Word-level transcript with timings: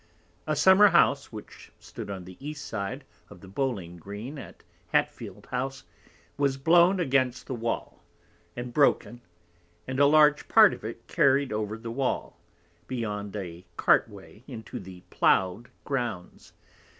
A 0.47 0.55
Summer 0.55 0.87
house 0.87 1.31
which 1.31 1.71
stood 1.77 2.09
on 2.09 2.25
the 2.25 2.35
East 2.39 2.65
side 2.65 3.03
of 3.29 3.41
the 3.41 3.47
Bowling 3.47 3.97
green 3.97 4.39
at 4.39 4.63
Hatfield 4.91 5.45
House, 5.51 5.83
was 6.37 6.57
blown 6.57 6.99
against 6.99 7.45
the 7.45 7.53
Wall, 7.53 8.01
and 8.55 8.73
broken, 8.73 9.21
and 9.87 9.99
a 9.99 10.07
large 10.07 10.47
part 10.47 10.73
of 10.73 10.83
it 10.83 11.05
carried 11.07 11.53
over 11.53 11.77
the 11.77 11.91
Wall, 11.91 12.35
beyond 12.87 13.35
a 13.35 13.63
Cartway 13.77 14.41
into 14.47 14.79
the 14.79 15.01
plowed 15.11 15.69
Grounds. 15.85 16.53